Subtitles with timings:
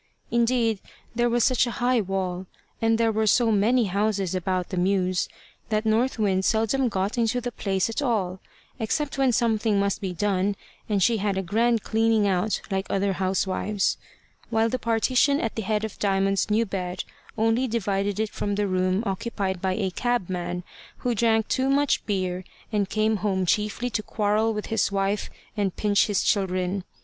[0.31, 0.79] Indeed,
[1.13, 2.47] there was such a high wall,
[2.81, 5.29] and there were so many houses about the mews,
[5.69, 8.39] that North Wind seldom got into the place at all,
[8.79, 10.55] except when something must be done,
[10.89, 13.97] and she had a grand cleaning out like other housewives;
[14.49, 17.03] while the partition at the head of Diamond's new bed
[17.37, 20.63] only divided it from the room occupied by a cabman
[21.05, 25.75] who drank too much beer, and came home chiefly to quarrel with his wife and
[25.75, 26.83] pinch his children.